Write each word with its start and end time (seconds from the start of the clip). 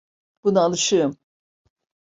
Buna 0.43 0.61
alışığım. 0.61 1.17